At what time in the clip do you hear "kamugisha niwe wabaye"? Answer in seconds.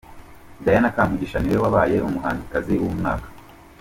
0.95-1.97